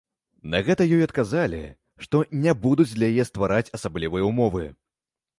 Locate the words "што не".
2.05-2.55